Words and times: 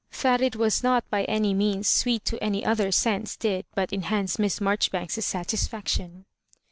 That 0.23 0.41
it 0.41 0.55
was 0.55 0.81
not 0.81 1.07
by 1.11 1.25
any 1.25 1.53
means 1.53 1.87
sweet 1.87 2.25
to 2.25 2.43
any 2.43 2.65
other 2.65 2.91
sense 2.91 3.37
did 3.37 3.67
but 3.75 3.93
enhance 3.93 4.39
Miss 4.39 4.59
Marjoribanks's 4.59 5.25
satisfaction. 5.27 6.25